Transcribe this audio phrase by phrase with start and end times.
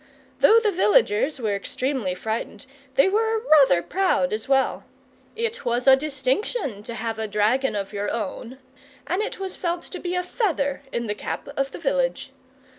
[0.39, 2.65] Though the villagers were extremely frightened,
[2.95, 4.83] they were rather proud as well.
[5.35, 8.57] It was a distinction to have a dragon of your own,
[9.05, 12.31] and it was felt to be a feather in the cap of the village.